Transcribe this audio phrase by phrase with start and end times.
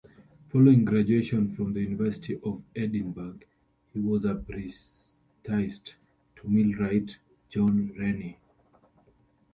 [0.51, 3.37] Following graduation from the University of Edinburgh,
[3.93, 5.13] he was apprenticed
[5.45, 8.39] to millwright John Rennie.